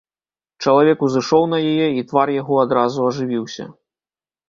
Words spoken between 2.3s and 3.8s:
яго адразу ажывіўся.